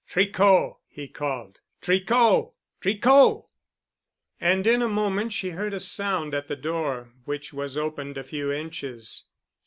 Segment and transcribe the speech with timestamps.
[0.07, 1.59] "Tricot!" he called.
[1.79, 2.53] "Tricot!
[2.81, 3.45] Tricot!"
[4.39, 8.23] And in a moment she heard a sound at the door, which was opened a
[8.23, 9.25] few inches.